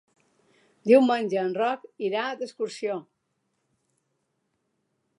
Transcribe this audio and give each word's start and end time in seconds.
Diumenge 0.91 1.37
en 1.43 1.53
Roc 1.59 1.85
irà 2.07 2.25
d'excursió. 2.41 2.99